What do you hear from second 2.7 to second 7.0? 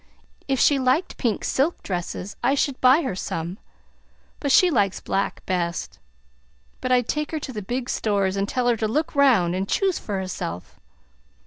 buy her some, but she likes black best. But